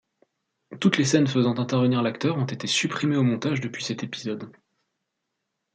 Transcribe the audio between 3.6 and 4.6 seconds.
depuis cet épisode.